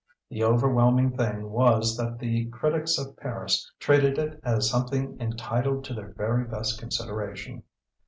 The 0.31 0.43
overwhelming 0.43 1.15
thing 1.15 1.51
was 1.51 1.95
that 1.97 2.17
the 2.17 2.45
critics 2.49 2.97
of 2.97 3.15
Paris 3.17 3.71
treated 3.77 4.17
it 4.17 4.39
as 4.43 4.67
something 4.67 5.15
entitled 5.19 5.83
to 5.83 5.93
their 5.93 6.11
very 6.13 6.43
best 6.45 6.79
consideration. 6.79 7.61